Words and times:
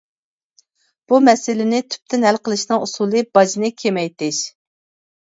بۇ 1.11 1.17
مەسىلىنى 1.25 1.81
تۈپتىن 1.95 2.25
ھەل 2.27 2.39
قىلىشنىڭ 2.47 2.85
ئۇسۇلى 2.85 3.21
باجنى 3.39 3.71
كېمەيتىش. 3.83 4.41